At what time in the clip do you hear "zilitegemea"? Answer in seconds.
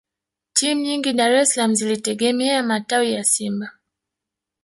1.75-2.63